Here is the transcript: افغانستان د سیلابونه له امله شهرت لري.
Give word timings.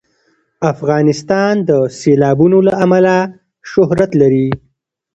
افغانستان 0.71 1.53
د 1.69 1.71
سیلابونه 1.99 2.57
له 2.67 2.73
امله 2.85 3.15
شهرت 3.71 4.11
لري. 4.21 4.47